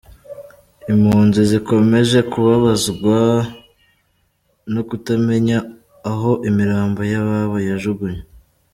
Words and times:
Impunzi 0.93 1.41
zikomeje 1.51 2.19
kubabazwa 2.31 3.17
no 4.73 4.81
kutamenya 4.89 5.57
aho 6.11 6.31
imirambo 6.49 6.99
y’ababo 7.11 7.57
yajugunywe. 7.71 8.23